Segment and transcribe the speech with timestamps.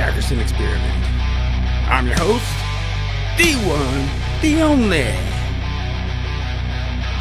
[0.00, 1.04] Jackerson Experiment.
[1.90, 2.50] I'm your host,
[3.36, 4.08] the one,
[4.40, 5.04] the only,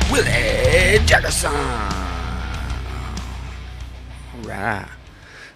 [0.10, 1.52] Willie Jackerson.
[4.34, 4.88] Alright.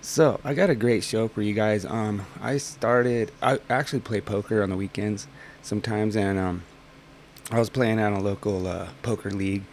[0.02, 1.86] So, I got a great show for you guys.
[1.86, 5.28] Um, I started, I actually play poker on the weekends
[5.62, 6.64] sometimes, and um,
[7.52, 9.64] I was playing at a local uh, poker league,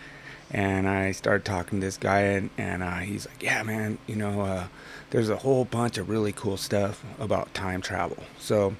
[0.51, 4.17] and I started talking to this guy, and, and uh, he's like, Yeah, man, you
[4.17, 4.67] know, uh,
[5.11, 8.19] there's a whole bunch of really cool stuff about time travel.
[8.39, 8.75] So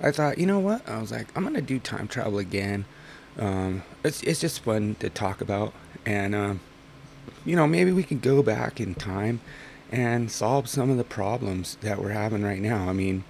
[0.00, 0.88] I thought, you know what?
[0.88, 2.84] I was like, I'm gonna do time travel again.
[3.38, 5.72] Um, it's it's just fun to talk about,
[6.04, 6.60] and um,
[7.44, 9.40] you know, maybe we can go back in time
[9.90, 12.88] and solve some of the problems that we're having right now.
[12.88, 13.24] I mean,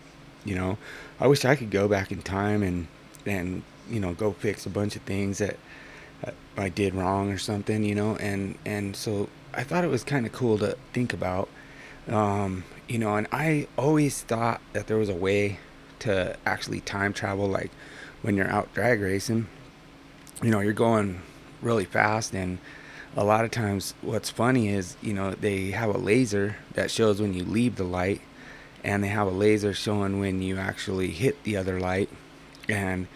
[0.44, 0.78] you know,
[1.20, 2.86] I wish I could go back in time and
[3.26, 5.56] and you know go fix a bunch of things that
[6.56, 10.26] I did wrong or something, you know, and and so I thought it was kind
[10.26, 11.48] of cool to think about
[12.08, 15.58] um, you know, and I always thought that there was a way
[16.00, 17.70] to actually time travel, like
[18.22, 19.46] when you're out drag racing.
[20.42, 21.22] You know, you're going
[21.62, 22.58] really fast, and
[23.16, 27.20] a lot of times, what's funny is, you know, they have a laser that shows
[27.20, 28.20] when you leave the light,
[28.82, 32.10] and they have a laser showing when you actually hit the other light.
[32.68, 33.06] And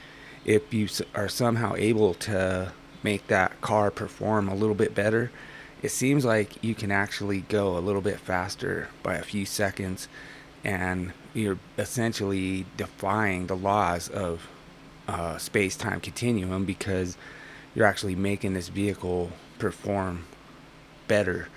[0.45, 5.31] if you are somehow able to make that car perform a little bit better,
[5.83, 10.09] it seems like you can actually go a little bit faster by a few seconds
[10.65, 14.49] and you're essentially defying the laws of
[15.07, 17.17] uh, space-time continuum because
[17.75, 20.25] you're actually making this vehicle perform
[21.07, 21.49] better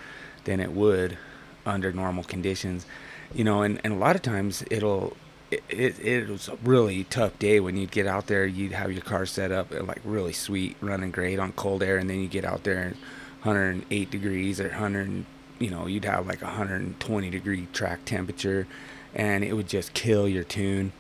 [0.44, 1.18] than it would
[1.66, 2.85] under normal conditions.
[3.34, 5.18] You know and, and a lot of times it'll
[5.51, 9.01] it, it, was a really tough day when you'd get out there you'd have your
[9.01, 12.28] car set up and like really sweet running great on cold air and then you
[12.28, 12.95] get out there and
[13.44, 15.25] 108 degrees or 100
[15.59, 18.67] you know you'd have like 120 degree track temperature
[19.13, 20.91] and it would just kill your tune.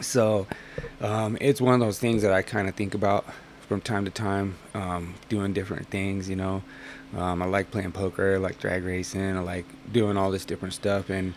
[0.00, 0.46] So
[1.00, 3.26] um, it's one of those things that i kind of think about
[3.68, 6.62] from time to time um, doing different things you know.
[7.16, 10.72] Um, i like playing poker i like drag racing i like doing all this different
[10.72, 11.34] stuff and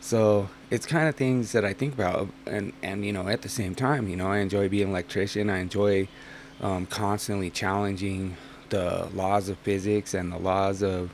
[0.00, 3.48] so it's kind of things that i think about and and you know at the
[3.48, 6.06] same time you know i enjoy being an electrician i enjoy
[6.60, 8.36] um, constantly challenging
[8.70, 11.12] the laws of physics and the laws of,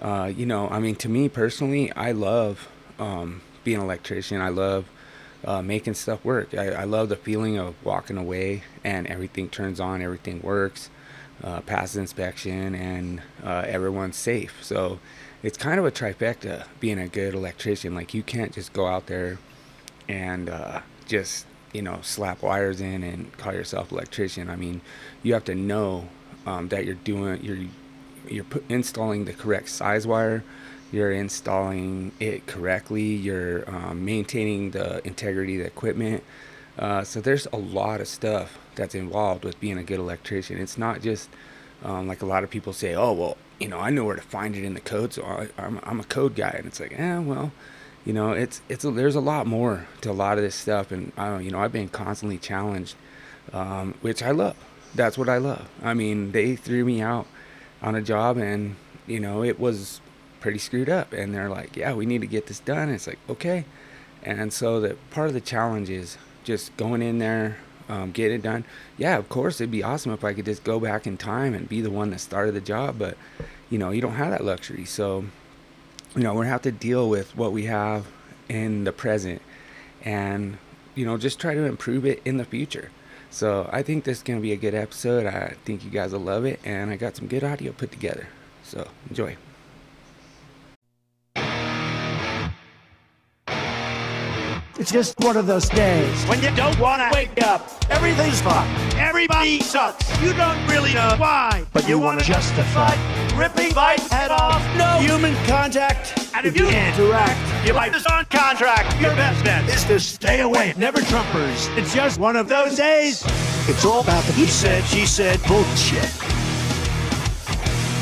[0.00, 2.68] uh, you know, I mean, to me personally, I love
[2.98, 4.40] um, being an electrician.
[4.40, 4.86] I love
[5.44, 6.54] uh, making stuff work.
[6.54, 10.88] I, I, love the feeling of walking away and everything turns on, everything works,
[11.42, 14.62] uh, passes inspection, and uh, everyone's safe.
[14.62, 15.00] So
[15.44, 17.94] it's kind of a trifecta being a good electrician.
[17.94, 19.38] Like you can't just go out there
[20.08, 24.48] and uh, just you know slap wires in and call yourself electrician.
[24.48, 24.80] I mean,
[25.22, 26.08] you have to know
[26.46, 27.58] um, that you're doing you're
[28.28, 30.42] you're put, installing the correct size wire
[30.92, 36.22] you're installing it correctly you're um, maintaining the integrity of the equipment
[36.78, 40.78] uh, so there's a lot of stuff that's involved with being a good electrician it's
[40.78, 41.28] not just
[41.82, 44.22] um, like a lot of people say oh well you know i know where to
[44.22, 46.80] find it in the code so I, am I'm, I'm a code guy and it's
[46.80, 47.52] like eh well
[48.04, 50.92] you know it's it's a, there's a lot more to a lot of this stuff
[50.92, 52.96] and i don't you know i've been constantly challenged
[53.52, 54.56] um, which i love
[54.94, 55.68] that's what I love.
[55.82, 57.26] I mean, they threw me out
[57.82, 58.76] on a job and,
[59.06, 60.00] you know, it was
[60.40, 61.12] pretty screwed up.
[61.12, 62.88] And they're like, yeah, we need to get this done.
[62.88, 63.64] And it's like, okay.
[64.22, 67.58] And so the part of the challenge is just going in there,
[67.88, 68.64] um, getting it done.
[68.96, 71.68] Yeah, of course, it'd be awesome if I could just go back in time and
[71.68, 72.98] be the one that started the job.
[72.98, 73.16] But,
[73.70, 74.84] you know, you don't have that luxury.
[74.84, 75.24] So,
[76.14, 78.06] you know, we're to have to deal with what we have
[78.48, 79.42] in the present
[80.02, 80.58] and,
[80.94, 82.90] you know, just try to improve it in the future.
[83.30, 85.26] So I think this is to be a good episode.
[85.26, 86.60] I think you guys will love it.
[86.64, 88.28] And I got some good audio put together.
[88.62, 89.36] So enjoy.
[94.76, 97.70] It's just one of those days when you don't want to wake up.
[97.90, 98.68] Everything's fine.
[98.96, 100.10] Everybody sucks.
[100.20, 102.92] You don't really know why, but you, you want to justify
[103.36, 104.60] ripping my head off.
[104.76, 106.28] No human contact.
[106.34, 109.00] And if you interact, you might this on contract.
[109.00, 110.74] Your best bet is to stay away.
[110.76, 111.76] Never Trumpers.
[111.78, 113.22] It's just one of those days.
[113.68, 116.02] It's all about the he said, she said bullshit.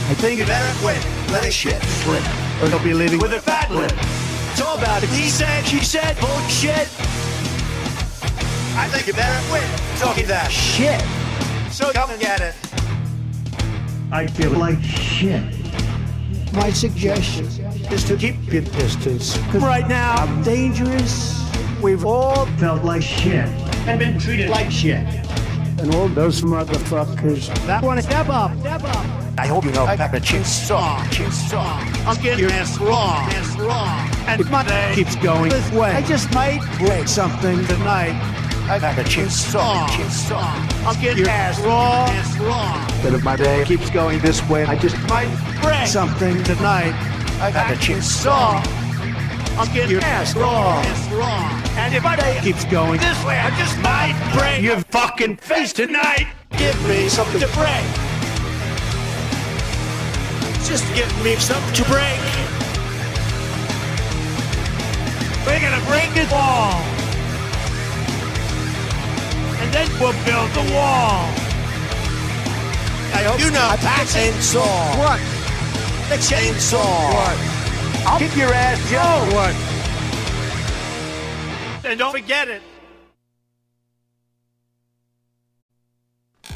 [0.08, 1.04] I think you better quit.
[1.30, 2.24] Let it shit slip,
[2.62, 3.92] or you'll be leaving with a fat lip.
[4.62, 5.08] It's all about it.
[5.08, 6.86] He said, she said bullshit.
[8.78, 9.64] I think you better quit
[9.98, 11.00] talking that shit.
[11.72, 12.54] So come and get it.
[14.12, 15.42] I feel like shit.
[16.52, 17.46] My suggestion
[17.90, 19.36] is to keep your distance.
[19.50, 21.44] Cause right now, I'm dangerous.
[21.82, 23.48] We've all felt like shit
[23.88, 25.04] and been treated like shit.
[25.82, 29.06] And all those motherfuckers that want to step up, step up.
[29.36, 31.80] I hope you know Pepper Chin Strong, Chin Strong.
[32.06, 34.28] I'll get your ass wrong, ass wrong.
[34.28, 38.14] And if my day keeps going this way, I just might break something tonight.
[38.70, 40.68] I got a chin strong, chin strong.
[40.86, 43.02] I'll get your ass wrong, ass wrong.
[43.02, 45.28] But if my day keeps going this way, I just might
[45.60, 46.94] break something tonight.
[47.40, 48.62] I got a chin strong.
[49.58, 51.61] I'll get your ass wrong, ass wrong.
[51.76, 53.00] And if my day Keeps going.
[53.00, 56.26] this way, I just might break your fucking face tonight.
[56.58, 57.86] Give me something to break.
[60.64, 62.20] Just give me something to break.
[65.46, 66.74] We're gonna break this wall.
[69.60, 71.28] And then we'll build the wall.
[73.14, 74.98] I hope you know the chainsaw.
[74.98, 75.20] What?
[76.08, 77.12] The chainsaw.
[77.14, 78.06] What?
[78.06, 79.34] I'll kick your ass, Joe.
[79.34, 79.71] What?
[81.84, 82.62] And don't forget it.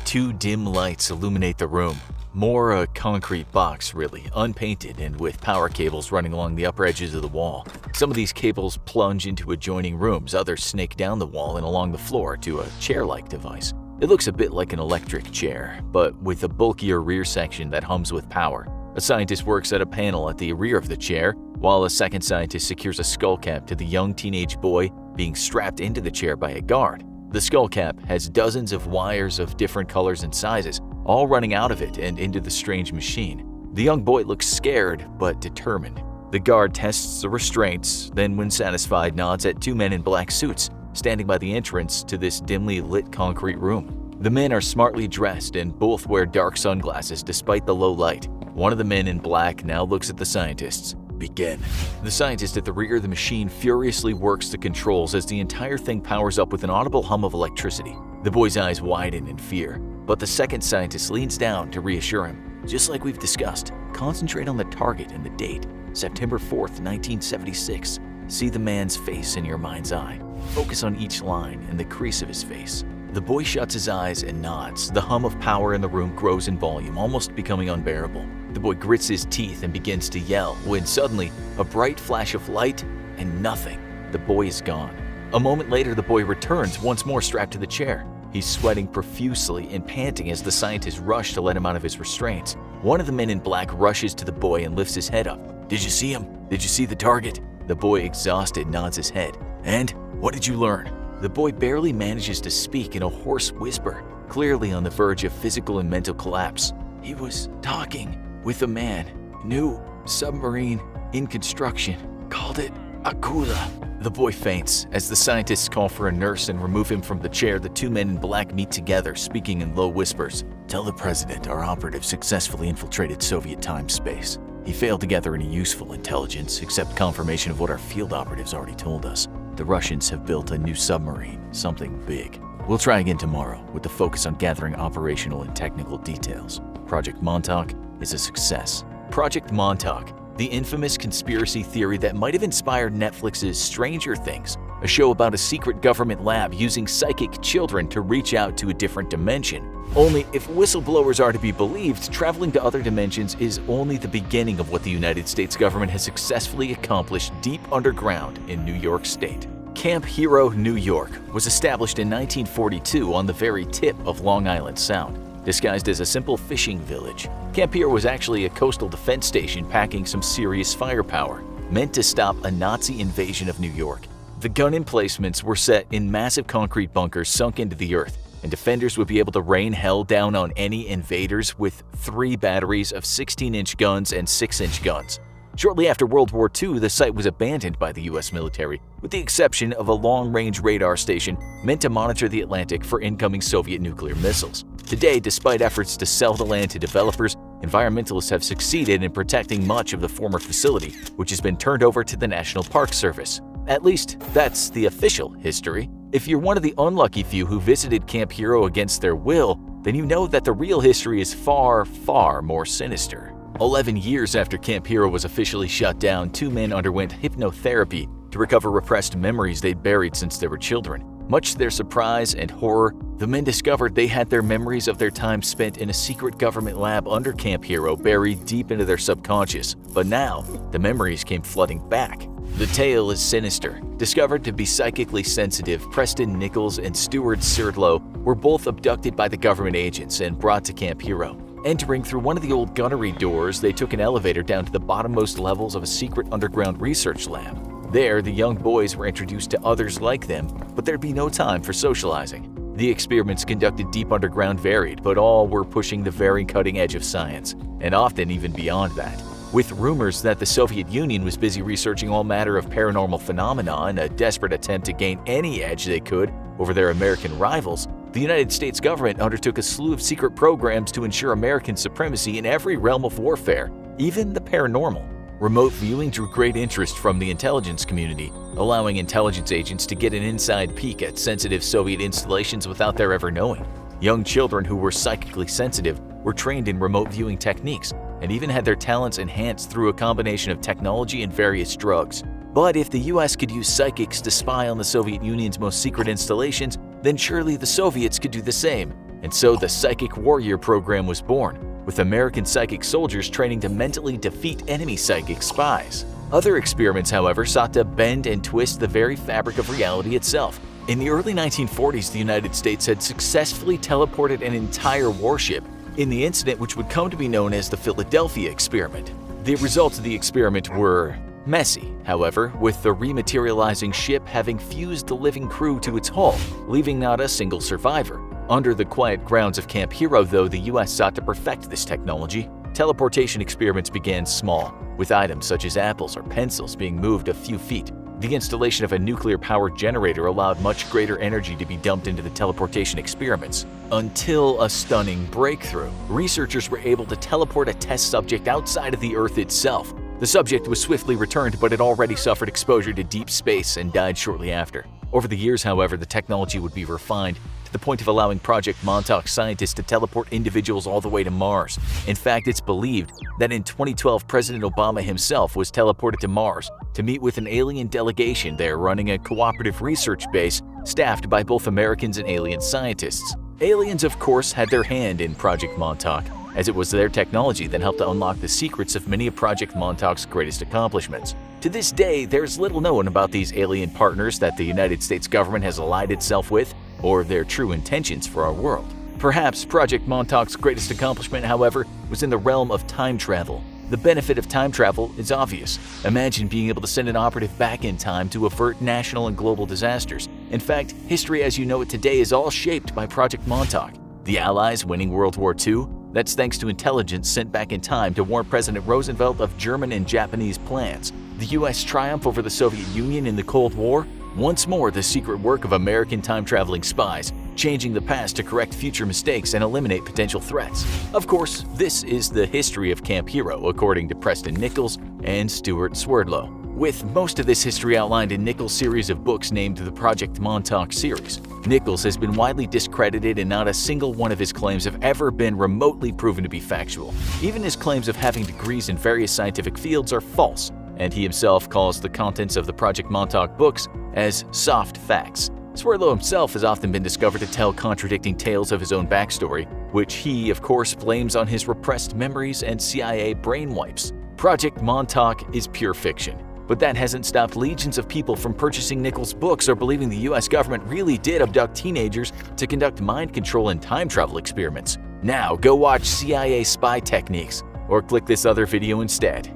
[0.04, 1.98] Two dim lights illuminate the room.
[2.32, 7.14] More a concrete box, really, unpainted and with power cables running along the upper edges
[7.14, 7.66] of the wall.
[7.92, 11.92] Some of these cables plunge into adjoining rooms, others snake down the wall and along
[11.92, 13.72] the floor to a chair-like device.
[14.00, 17.82] It looks a bit like an electric chair, but with a bulkier rear section that
[17.82, 18.68] hums with power.
[18.94, 22.20] A scientist works at a panel at the rear of the chair, while a second
[22.20, 26.36] scientist secures a skull cap to the young teenage boy being strapped into the chair
[26.36, 27.04] by a guard.
[27.30, 31.70] The skull cap has dozens of wires of different colors and sizes, all running out
[31.70, 33.70] of it and into the strange machine.
[33.72, 36.02] The young boy looks scared but determined.
[36.30, 40.70] The guard tests the restraints, then, when satisfied, nods at two men in black suits
[40.92, 44.16] standing by the entrance to this dimly lit concrete room.
[44.20, 48.28] The men are smartly dressed and both wear dark sunglasses despite the low light.
[48.54, 50.96] One of the men in black now looks at the scientists.
[51.18, 51.60] Begin.
[52.02, 55.78] The scientist at the rear of the machine furiously works the controls as the entire
[55.78, 57.96] thing powers up with an audible hum of electricity.
[58.22, 62.60] The boy's eyes widen in fear, but the second scientist leans down to reassure him.
[62.66, 68.00] Just like we've discussed, concentrate on the target and the date, September 4th, 1976.
[68.28, 70.20] See the man's face in your mind's eye.
[70.48, 72.84] Focus on each line and the crease of his face.
[73.12, 74.90] The boy shuts his eyes and nods.
[74.90, 78.26] The hum of power in the room grows in volume, almost becoming unbearable.
[78.56, 82.48] The boy grits his teeth and begins to yell when suddenly a bright flash of
[82.48, 82.82] light
[83.18, 83.78] and nothing.
[84.12, 84.96] The boy is gone.
[85.34, 88.06] A moment later, the boy returns, once more strapped to the chair.
[88.32, 91.98] He's sweating profusely and panting as the scientists rush to let him out of his
[91.98, 92.54] restraints.
[92.80, 95.68] One of the men in black rushes to the boy and lifts his head up.
[95.68, 96.26] Did you see him?
[96.48, 97.40] Did you see the target?
[97.66, 99.36] The boy, exhausted, nods his head.
[99.64, 100.90] And what did you learn?
[101.20, 105.32] The boy barely manages to speak in a hoarse whisper, clearly on the verge of
[105.34, 106.72] physical and mental collapse.
[107.02, 109.04] He was talking with a man,
[109.44, 110.80] new submarine
[111.12, 112.72] in construction, called it
[113.02, 113.58] Akula.
[114.04, 114.86] The boy faints.
[114.92, 117.90] As the scientists call for a nurse and remove him from the chair, the two
[117.90, 120.44] men in black meet together, speaking in low whispers.
[120.68, 124.38] Tell the president our operative successfully infiltrated Soviet time space.
[124.64, 128.76] He failed to gather any useful intelligence, except confirmation of what our field operatives already
[128.76, 129.26] told us.
[129.56, 132.40] The Russians have built a new submarine, something big.
[132.68, 136.60] We'll try again tomorrow, with the focus on gathering operational and technical details.
[136.86, 138.84] Project Montauk is a success.
[139.10, 145.10] Project Montauk, the infamous conspiracy theory that might have inspired Netflix's Stranger Things, a show
[145.10, 149.72] about a secret government lab using psychic children to reach out to a different dimension.
[149.94, 154.60] Only if whistleblowers are to be believed, traveling to other dimensions is only the beginning
[154.60, 159.46] of what the United States government has successfully accomplished deep underground in New York State.
[159.74, 164.78] Camp Hero, New York was established in 1942 on the very tip of Long Island
[164.78, 165.25] Sound.
[165.46, 170.04] Disguised as a simple fishing village, Camp Hero was actually a coastal defense station packing
[170.04, 174.08] some serious firepower, meant to stop a Nazi invasion of New York.
[174.40, 178.98] The gun emplacements were set in massive concrete bunkers sunk into the earth, and defenders
[178.98, 183.76] would be able to rain hell down on any invaders with three batteries of 16-inch
[183.76, 185.20] guns and 6-inch guns.
[185.54, 189.20] Shortly after World War II, the site was abandoned by the US military, with the
[189.20, 194.16] exception of a long-range radar station meant to monitor the Atlantic for incoming Soviet nuclear
[194.16, 194.64] missiles.
[194.86, 199.92] Today, despite efforts to sell the land to developers, environmentalists have succeeded in protecting much
[199.92, 203.40] of the former facility, which has been turned over to the National Park Service.
[203.66, 205.90] At least, that's the official history.
[206.12, 209.96] If you're one of the unlucky few who visited Camp Hero against their will, then
[209.96, 213.34] you know that the real history is far, far more sinister.
[213.60, 218.70] 11 years after Camp Hero was officially shut down, two men underwent hypnotherapy to recover
[218.70, 221.15] repressed memories they'd buried since they were children.
[221.28, 225.10] Much to their surprise and horror, the men discovered they had their memories of their
[225.10, 229.74] time spent in a secret government lab under Camp Hero buried deep into their subconscious.
[229.74, 232.28] But now, the memories came flooding back.
[232.58, 233.80] The tale is sinister.
[233.96, 239.36] Discovered to be psychically sensitive, Preston Nichols and Stuart Swerdlow were both abducted by the
[239.36, 241.36] government agents and brought to Camp Hero.
[241.64, 244.80] Entering through one of the old gunnery doors, they took an elevator down to the
[244.80, 247.65] bottommost levels of a secret underground research lab.
[247.90, 251.62] There, the young boys were introduced to others like them, but there'd be no time
[251.62, 252.52] for socializing.
[252.74, 257.04] The experiments conducted deep underground varied, but all were pushing the very cutting edge of
[257.04, 259.22] science, and often even beyond that.
[259.52, 263.98] With rumors that the Soviet Union was busy researching all matter of paranormal phenomena in
[263.98, 268.50] a desperate attempt to gain any edge they could over their American rivals, the United
[268.50, 273.04] States government undertook a slew of secret programs to ensure American supremacy in every realm
[273.04, 275.15] of warfare, even the paranormal.
[275.38, 280.22] Remote viewing drew great interest from the intelligence community, allowing intelligence agents to get an
[280.22, 283.62] inside peek at sensitive Soviet installations without their ever knowing.
[284.00, 288.64] Young children who were psychically sensitive were trained in remote viewing techniques and even had
[288.64, 292.24] their talents enhanced through a combination of technology and various drugs.
[292.54, 296.08] But if the US could use psychics to spy on the Soviet Union's most secret
[296.08, 298.94] installations, then surely the Soviets could do the same.
[299.22, 304.18] And so the Psychic Warrior program was born, with American psychic soldiers training to mentally
[304.18, 306.04] defeat enemy psychic spies.
[306.32, 310.60] Other experiments, however, sought to bend and twist the very fabric of reality itself.
[310.88, 315.64] In the early 1940s, the United States had successfully teleported an entire warship
[315.96, 319.12] in the incident which would come to be known as the Philadelphia experiment.
[319.44, 321.16] The results of the experiment were
[321.46, 326.98] messy, however, with the rematerializing ship having fused the living crew to its hull, leaving
[326.98, 328.20] not a single survivor.
[328.48, 332.48] Under the quiet grounds of Camp Hero, though, the US sought to perfect this technology.
[332.74, 337.58] Teleportation experiments began small, with items such as apples or pencils being moved a few
[337.58, 337.90] feet.
[338.20, 342.30] The installation of a nuclear-powered generator allowed much greater energy to be dumped into the
[342.30, 343.66] teleportation experiments.
[343.90, 349.16] Until a stunning breakthrough, researchers were able to teleport a test subject outside of the
[349.16, 349.92] Earth itself.
[350.20, 354.16] The subject was swiftly returned but had already suffered exposure to deep space and died
[354.16, 354.86] shortly after.
[355.12, 357.38] Over the years, however, the technology would be refined
[357.76, 361.78] the point of allowing Project Montauk scientists to teleport individuals all the way to Mars.
[362.06, 367.02] In fact, it's believed that in 2012, President Obama himself was teleported to Mars to
[367.02, 372.16] meet with an alien delegation there running a cooperative research base staffed by both Americans
[372.16, 373.36] and alien scientists.
[373.60, 377.82] Aliens, of course, had their hand in Project Montauk, as it was their technology that
[377.82, 381.34] helped to unlock the secrets of many of Project Montauk's greatest accomplishments.
[381.60, 385.64] To this day, there's little known about these alien partners that the United States government
[385.64, 388.92] has allied itself with, or their true intentions for our world.
[389.18, 393.62] Perhaps Project Montauk's greatest accomplishment, however, was in the realm of time travel.
[393.88, 395.78] The benefit of time travel is obvious.
[396.04, 399.64] Imagine being able to send an operative back in time to avert national and global
[399.64, 400.28] disasters.
[400.50, 403.92] In fact, history as you know it today is all shaped by Project Montauk.
[404.24, 408.24] The Allies winning World War II, that's thanks to intelligence sent back in time to
[408.24, 411.12] warn President Roosevelt of German and Japanese plans.
[411.38, 414.06] The US triumph over the Soviet Union in the Cold War?
[414.36, 419.06] Once more the secret work of American time-traveling spies, changing the past to correct future
[419.06, 420.84] mistakes and eliminate potential threats.
[421.14, 425.96] Of course, this is the history of Camp Hero according to Preston Nichols and Stuart
[425.96, 430.38] Swerdlow with most of this history outlined in Nichols' series of books named the Project
[430.40, 431.40] Montauk series.
[431.64, 435.30] Nichols has been widely discredited and not a single one of his claims have ever
[435.30, 437.14] been remotely proven to be factual.
[437.40, 441.68] Even his claims of having degrees in various scientific fields are false, and he himself
[441.68, 445.50] calls the contents of the Project Montauk books as soft facts.
[445.74, 450.14] Swerdlow himself has often been discovered to tell contradicting tales of his own backstory, which
[450.14, 454.12] he, of course, blames on his repressed memories and CIA brainwipes.
[454.36, 456.38] Project Montauk is pure fiction.
[456.66, 460.48] But that hasn't stopped legions of people from purchasing Nichols' books or believing the US
[460.48, 464.98] government really did abduct teenagers to conduct mind control and time travel experiments.
[465.22, 469.55] Now go watch CIA spy techniques or click this other video instead.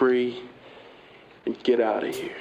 [0.00, 0.40] Free,
[1.44, 2.34] and get out of here.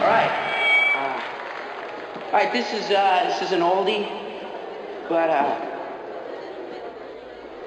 [0.00, 0.32] All right.
[2.26, 2.50] All right.
[2.50, 4.08] This is uh, this is an oldie,
[5.10, 5.60] but uh,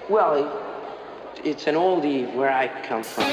[0.09, 0.63] well,
[1.43, 3.31] it's an oldie where I come from.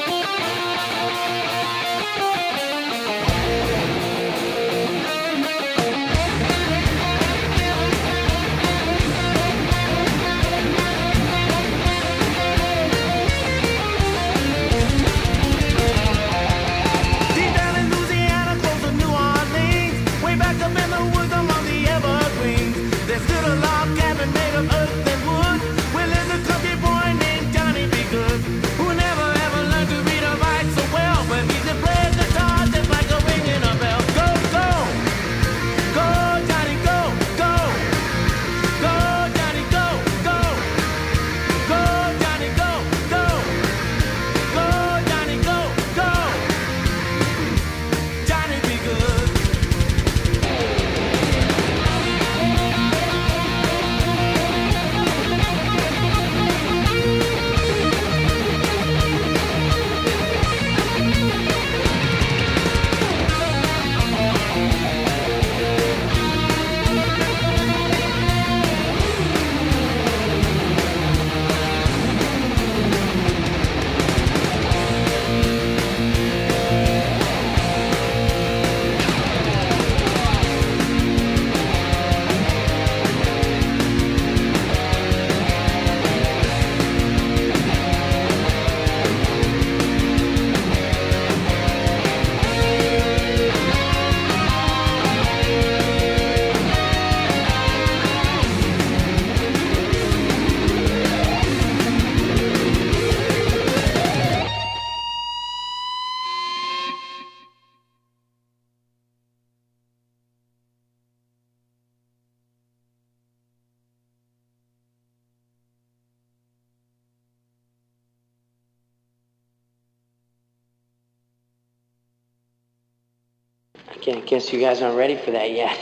[124.07, 125.77] I guess you guys aren't ready for that yet,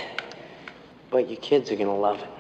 [1.10, 2.33] but your kids are gonna love it.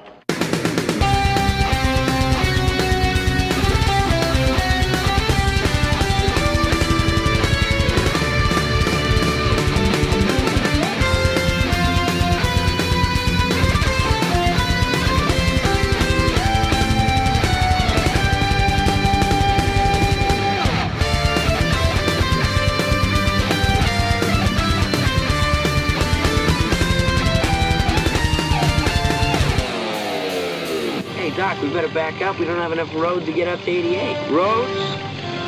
[31.94, 32.40] Back up.
[32.40, 34.32] We don't have enough road to get up to 88.
[34.32, 35.04] Roads?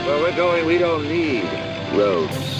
[0.05, 1.43] Where we're going, we don't need
[1.93, 2.53] roads.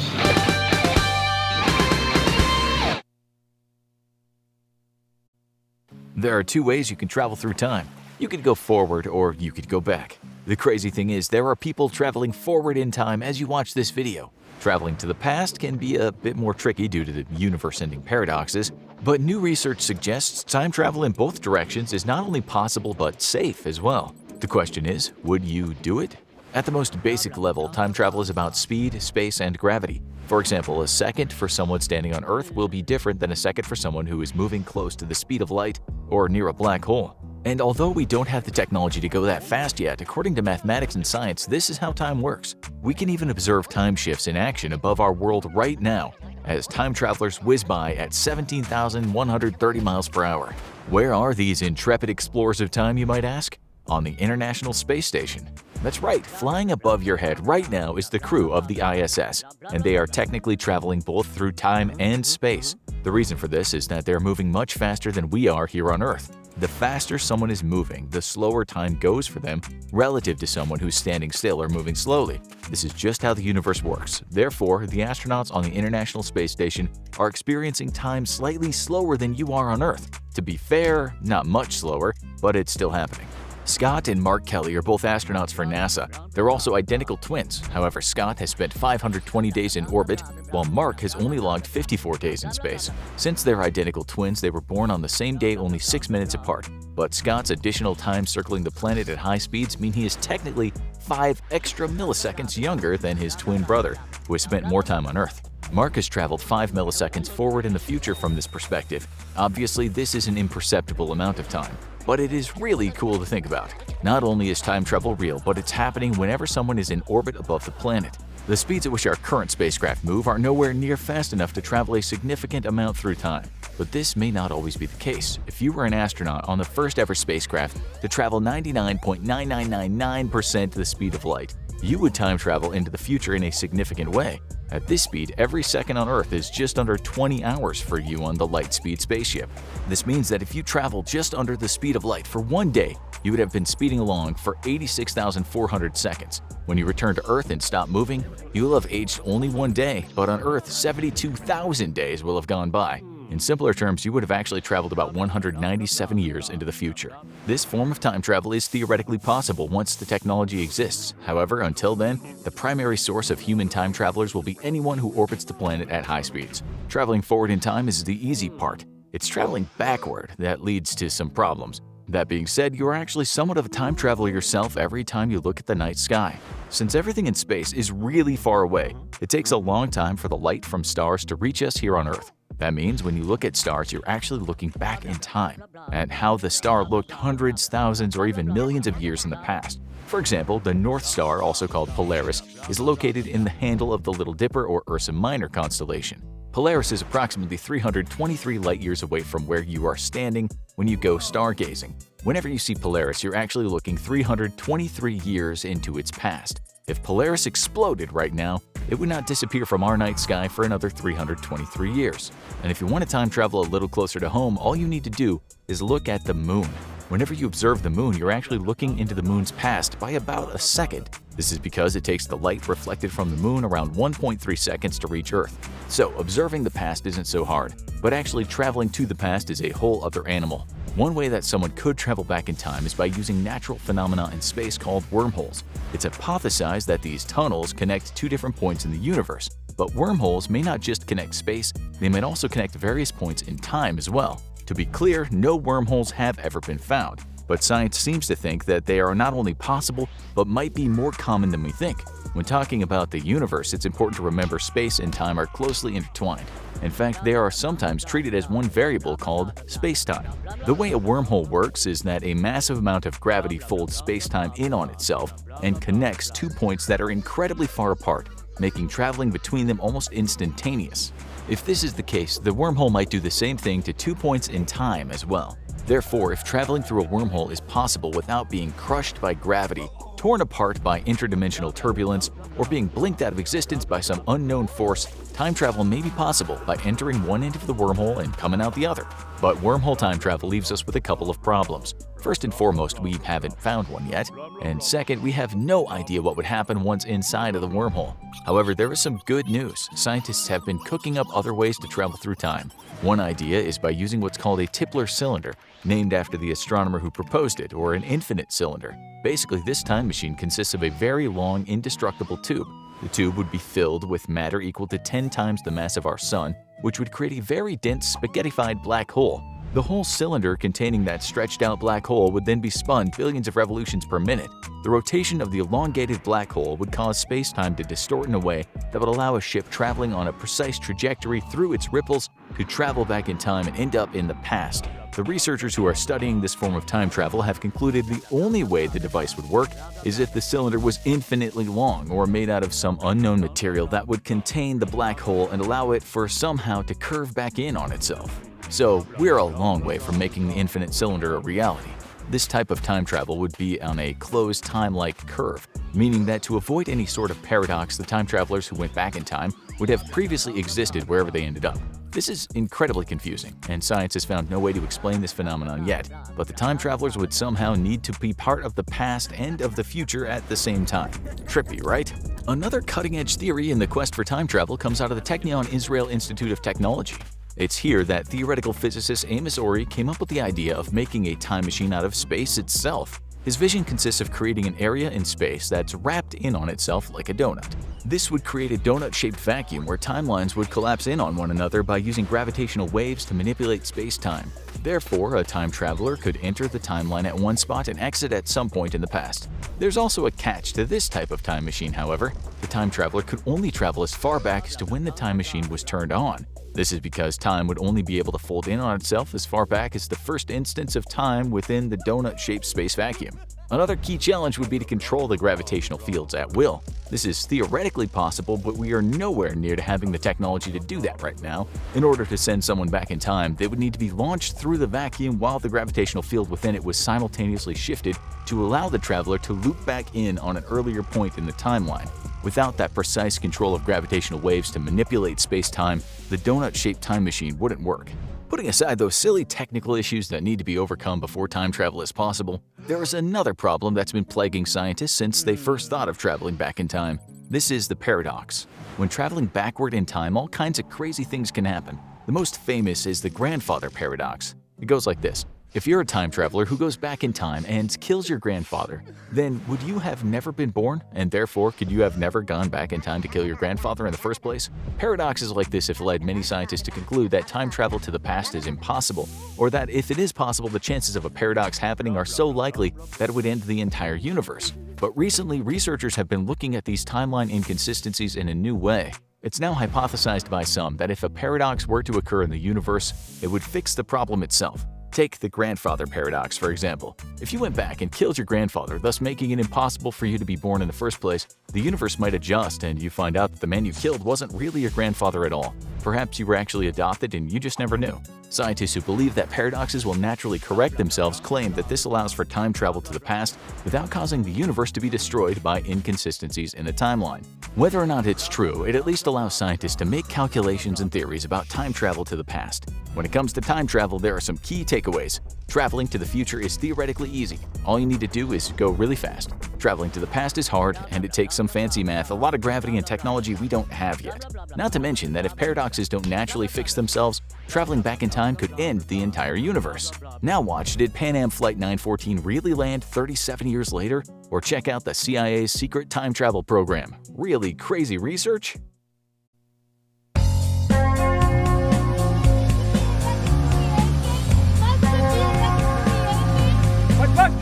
[6.16, 7.88] There are two ways you can travel through time.
[8.18, 10.18] You could go forward or you could go back.
[10.48, 13.92] The crazy thing is, there are people traveling forward in time as you watch this
[13.92, 14.32] video.
[14.60, 18.02] Traveling to the past can be a bit more tricky due to the universe ending
[18.02, 18.72] paradoxes,
[19.04, 23.68] but new research suggests time travel in both directions is not only possible but safe
[23.68, 24.16] as well.
[24.40, 26.18] The question is, would you do it?
[26.56, 30.02] At the most basic level, time travel is about speed, space, and gravity.
[30.28, 33.66] For example, a second for someone standing on Earth will be different than a second
[33.66, 36.84] for someone who is moving close to the speed of light or near a black
[36.84, 37.18] hole.
[37.46, 40.96] And although we don't have the technology to go that fast yet, according to mathematics
[40.96, 42.56] and science, this is how time works.
[42.82, 46.92] We can even observe time shifts in action above our world right now, as time
[46.92, 50.56] travelers whiz by at 17,130 miles per hour.
[50.90, 53.60] Where are these intrepid explorers of time, you might ask?
[53.86, 55.48] On the International Space Station.
[55.84, 59.84] That's right, flying above your head right now is the crew of the ISS, and
[59.84, 62.76] they are technically traveling both through time and space.
[63.04, 66.02] The reason for this is that they're moving much faster than we are here on
[66.02, 66.36] Earth.
[66.58, 69.60] The faster someone is moving, the slower time goes for them
[69.92, 72.40] relative to someone who's standing still or moving slowly.
[72.70, 74.24] This is just how the universe works.
[74.32, 76.90] Therefore, the astronauts on the International Space Station
[77.20, 80.22] are experiencing time slightly slower than you are on Earth.
[80.36, 83.28] To be fair, not much slower, but it's still happening.
[83.66, 86.08] Scott and Mark Kelly are both astronauts for NASA.
[86.34, 87.66] They're also identical twins.
[87.68, 92.44] However, Scott has spent 520 days in orbit, while Mark has only logged 54 days
[92.44, 92.92] in space.
[93.18, 96.70] Since they're identical twins, they were born on the same day only 6 minutes apart.
[96.94, 101.42] But Scott's additional time circling the planet at high speeds mean he is technically 5
[101.50, 103.98] extra milliseconds younger than his twin brother,
[104.28, 105.42] who has spent more time on Earth.
[105.72, 109.08] Mark has traveled 5 milliseconds forward in the future from this perspective.
[109.36, 113.46] Obviously, this is an imperceptible amount of time, but it is really cool to think
[113.46, 113.74] about.
[114.04, 117.66] Not only is time travel real, but it's happening whenever someone is in orbit above
[117.66, 118.18] the planet.
[118.48, 121.96] The speeds at which our current spacecraft move are nowhere near fast enough to travel
[121.96, 123.50] a significant amount through time.
[123.78, 125.40] But this may not always be the case.
[125.48, 131.16] If you were an astronaut on the first ever spacecraft to travel 99.9999% the speed
[131.16, 134.42] of light, you would time travel into the future in a significant way.
[134.72, 138.36] At this speed, every second on Earth is just under 20 hours for you on
[138.36, 139.50] the Lightspeed spaceship.
[139.88, 142.96] This means that if you travel just under the speed of light for one day,
[143.24, 146.42] you would have been speeding along for 86,400 seconds.
[146.66, 150.06] When you return to Earth and stop moving, you will have aged only one day,
[150.16, 153.02] but on Earth, 72,000 days will have gone by.
[153.32, 157.12] In simpler terms, you would have actually traveled about 197 years into the future.
[157.48, 161.14] This form of time travel is theoretically possible once the technology exists.
[161.24, 165.44] However, until then, the primary source of human time travelers will be anyone who orbits
[165.44, 166.64] the planet at high speeds.
[166.88, 168.86] Traveling forward in time is the easy part.
[169.12, 171.82] It's traveling backward that leads to some problems.
[172.08, 175.40] That being said, you are actually somewhat of a time traveler yourself every time you
[175.40, 176.38] look at the night sky.
[176.70, 180.38] Since everything in space is really far away, it takes a long time for the
[180.38, 182.32] light from stars to reach us here on Earth.
[182.58, 186.38] That means when you look at stars, you're actually looking back in time at how
[186.38, 189.82] the star looked hundreds, thousands, or even millions of years in the past.
[190.08, 194.14] For example, the North Star, also called Polaris, is located in the handle of the
[194.14, 196.22] Little Dipper or Ursa Minor constellation.
[196.52, 201.18] Polaris is approximately 323 light years away from where you are standing when you go
[201.18, 201.94] stargazing.
[202.24, 206.62] Whenever you see Polaris, you're actually looking 323 years into its past.
[206.88, 210.90] If Polaris exploded right now, it would not disappear from our night sky for another
[210.90, 212.32] 323 years.
[212.64, 215.04] And if you want to time travel a little closer to home, all you need
[215.06, 216.70] to do is look at the moon.
[217.10, 220.58] Whenever you observe the moon, you're actually looking into the moon's past by about a
[220.58, 221.10] second.
[221.36, 225.08] This is because it takes the light reflected from the moon around 1.3 seconds to
[225.08, 225.56] reach Earth.
[225.88, 229.70] So, observing the past isn't so hard, but actually traveling to the past is a
[229.70, 230.66] whole other animal.
[230.96, 234.40] One way that someone could travel back in time is by using natural phenomena in
[234.40, 235.66] space called wormholes.
[235.92, 240.62] It's hypothesized that these tunnels connect two different points in the universe, but wormholes may
[240.62, 244.42] not just connect space, they might also connect various points in time as well.
[244.68, 248.86] To be clear, no wormholes have ever been found, but science seems to think that
[248.86, 252.02] they are not only possible, but might be more common than we think.
[252.36, 256.48] When talking about the universe, it's important to remember space and time are closely intertwined.
[256.86, 260.32] In fact, they are sometimes treated as one variable called spacetime.
[260.68, 264.72] The way a wormhole works is that a massive amount of gravity folds spacetime in
[264.72, 269.82] on itself and connects two points that are incredibly far apart, making traveling between them
[269.82, 271.12] almost instantaneous.
[271.50, 274.50] If this is the case, the wormhole might do the same thing to two points
[274.50, 275.58] in time as well.
[275.88, 279.88] Therefore, if traveling through a wormhole is possible without being crushed by gravity,
[280.26, 285.06] torn apart by interdimensional turbulence, or being blinked out of existence by some unknown force,
[285.34, 288.74] time travel may be possible by entering one end of the wormhole and coming out
[288.74, 289.06] the other.
[289.40, 291.94] But wormhole time travel leaves us with a couple of problems.
[292.26, 294.32] First and foremost, we haven't found one yet,
[294.64, 298.16] and second, we have no idea what would happen once inside of the wormhole.
[298.48, 299.88] However, there is some good news.
[299.94, 302.72] Scientists have been cooking up other ways to travel through time.
[303.04, 307.12] One idea is by using what's called a Tipler cylinder, named after the astronomer who
[307.12, 308.98] proposed it, or an infinite cylinder.
[309.24, 312.68] Basically, this time machine consists of a very long, indestructible tube.
[313.04, 316.18] The tube would be filled with matter equal to 10 times the mass of our
[316.18, 319.44] Sun, which would create a very dense, spaghettified black hole.
[319.76, 323.58] The whole cylinder containing that stretched out black hole would then be spun billions of
[323.58, 324.50] revolutions per minute.
[324.84, 328.64] The rotation of the elongated black hole would cause space-time to distort in a way
[328.94, 333.04] that would allow a ship traveling on a precise trajectory through its ripples to travel
[333.04, 334.86] back in time and end up in the past.
[335.14, 338.88] The researchers who are studying this form of time travel have concluded the only way
[338.88, 339.72] the device would work
[340.06, 344.08] is if the cylinder was infinitely long or made out of some unknown material that
[344.08, 347.92] would contain the black hole and allow it for somehow to curve back in on
[347.92, 348.40] itself.
[348.70, 351.90] So we're a long way from making the infinite cylinder a reality.
[352.30, 356.58] This type of time travel would be on a closed time-like curve, meaning that to
[356.58, 360.10] avoid any sort of paradox, the time travelers who went back in time would have
[360.12, 361.78] previously existed wherever they ended up.
[362.12, 366.10] This is incredibly confusing, and science has found no way to explain this phenomenon yet,
[366.36, 369.76] but the time travelers would somehow need to be part of the past and of
[369.76, 371.12] the future at the same time.
[371.46, 372.12] Trippy, right?
[372.48, 376.08] Another cutting-edge theory in the quest for time travel comes out of the Technion Israel
[376.08, 377.18] Institute of Technology.
[377.58, 381.36] It's here that theoretical physicist Amos Ori came up with the idea of making a
[381.36, 383.22] time machine out of space itself.
[383.46, 387.30] His vision consists of creating an area in space that's wrapped in on itself like
[387.30, 387.74] a donut.
[388.04, 391.96] This would create a donut-shaped vacuum where timelines would collapse in on one another by
[391.96, 394.52] using gravitational waves to manipulate space-time.
[394.84, 398.70] Therefore, a time traveler could enter the timeline at one spot and exit at some
[398.70, 399.48] point in the past.
[399.80, 402.34] There's also a catch to this type of time machine, however.
[402.60, 405.70] the time traveler could only travel as far back as to when the time machine
[405.70, 406.46] was turned on.
[406.76, 409.66] This is because time would only be able to fold in on itself as far
[409.66, 413.40] back as the first instance of time within the donut-shaped space vacuum.
[413.72, 416.84] Another key challenge would be to control the gravitational fields at will.
[417.10, 421.00] This is theoretically possible, but we are nowhere near to having the technology to do
[421.00, 421.66] that right now.
[421.94, 424.78] In order to send someone back in time, they would need to be launched through
[424.78, 429.38] the vacuum while the gravitational field within it was simultaneously shifted to allow the traveler
[429.38, 432.10] to loop back in on an earlier point in the timeline.
[432.46, 437.82] Without that precise control of gravitational waves to manipulate space-time, the donut-shaped time machine wouldn't
[437.82, 438.12] work.
[438.50, 442.12] Putting aside those silly technical issues that need to be overcome before time travel is
[442.12, 446.54] possible, there is another problem that's been plaguing scientists since they first thought of traveling
[446.56, 447.20] back in time.
[447.50, 448.68] This is the paradox.
[448.98, 451.98] When traveling backward in time, all kinds of crazy things can happen.
[452.28, 454.54] The most famous is the grandfather paradox.
[454.80, 455.46] It goes like this.
[455.76, 459.60] If you're a time traveler who goes back in time and kills your grandfather, then
[459.68, 463.02] would you have never been born, and therefore could you have never gone back in
[463.02, 464.70] time to kill your grandfather in the first place?
[464.98, 468.56] Paradoxes like this have led many scientists to conclude that time travel to the past
[468.56, 472.24] is impossible, or that if it is possible, the chances of a paradox happening are
[472.24, 474.72] so likely that it would end the entire universe.
[474.96, 479.12] But recently, researchers have been looking at these timeline inconsistencies in a new way.
[479.42, 483.42] It's now hypothesized by some that if a paradox were to occur in the universe,
[483.42, 484.86] it would fix the problem itself.
[485.16, 487.16] Take the grandfather paradox, for example.
[487.40, 490.44] If you went back and killed your grandfather, thus making it impossible for you to
[490.44, 493.62] be born in the first place, the universe might adjust and you find out that
[493.62, 495.74] the man you killed wasn't really your grandfather at all.
[496.04, 498.22] Perhaps you were actually adopted and you just never knew.
[498.56, 502.72] Scientists who believe that paradoxes will naturally correct themselves claim that this allows for time
[502.72, 506.94] travel to the past without causing the universe to be destroyed by inconsistencies in the
[506.94, 507.46] timeline.
[507.76, 511.44] Whether or not it's true, it at least allows scientists to make calculations and theories
[511.44, 512.90] about time travel to the past.
[513.14, 515.42] When it comes to time travel, there are some key takeaways.
[515.68, 517.60] Traveling to the future is theoretically easy.
[517.86, 519.52] All you need to do is go really fast.
[519.78, 522.62] Traveling to the past is hard, and it takes some fancy math, a lot of
[522.62, 524.46] gravity and technology we don't have yet.
[524.78, 528.80] Not to mention that if paradoxes don't naturally fix themselves, traveling back in time could
[528.80, 530.12] end the entire universe.
[530.42, 534.24] Now watch, did Pan Am Flight 914 really land 37 years later?
[534.52, 537.16] Or check out the CIA's secret time travel program.
[537.34, 538.78] Really crazy research?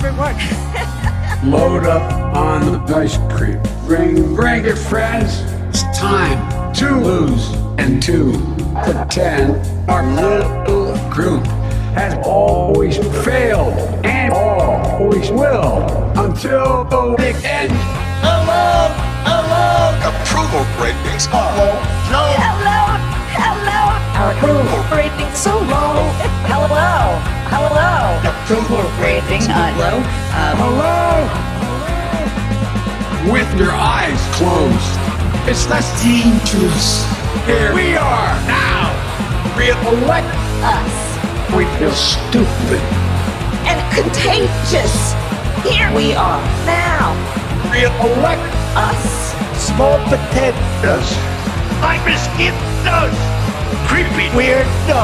[1.45, 3.57] Load up on the ice cream.
[3.85, 5.39] Bring, bring it, friends.
[5.69, 8.33] It's time to lose and to
[8.83, 9.55] pretend
[9.89, 11.45] our little group
[11.95, 15.87] has always failed and always will
[16.19, 17.71] until the big end.
[18.19, 18.91] Hello,
[19.23, 19.95] hello.
[20.03, 21.79] Approval ratings are low.
[22.11, 22.83] Hello,
[23.39, 23.81] hello.
[24.19, 25.95] Our approval rating so low.
[26.51, 28.19] hello, hello.
[28.25, 29.97] Approval rating uh, low.
[30.33, 31.23] Um, Hello?
[33.31, 34.93] With your eyes closed.
[35.47, 37.03] It's less dangerous.
[37.45, 38.91] Here we are now.
[39.57, 40.27] Re-elect
[40.63, 40.95] us
[41.55, 42.81] We feel stupid.
[43.69, 45.13] and contagious.
[45.63, 47.13] Here we are now.
[47.71, 48.41] Re-elect
[48.75, 49.33] Us.
[49.61, 51.07] Small potatoes.
[51.81, 53.17] Like mosquitoes.
[53.87, 54.27] Creepy.
[54.35, 55.03] Weirdo.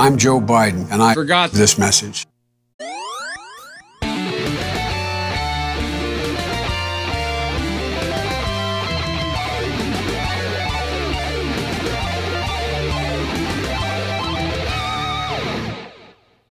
[0.00, 2.26] I'm Joe Biden, and I forgot this message.